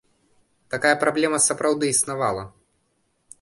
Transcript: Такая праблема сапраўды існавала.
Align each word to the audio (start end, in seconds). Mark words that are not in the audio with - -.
Такая 0.75 0.93
праблема 1.03 1.39
сапраўды 1.49 1.85
існавала. 1.97 2.43